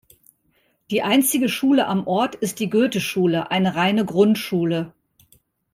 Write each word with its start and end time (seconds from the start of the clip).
Die 0.89 1.03
einzige 1.03 1.47
Schule 1.47 1.85
am 1.85 2.07
Ort 2.07 2.33
ist 2.33 2.59
die 2.59 2.71
Goetheschule, 2.71 3.51
eine 3.51 3.75
reine 3.75 4.03
Grundschule. 4.03 4.95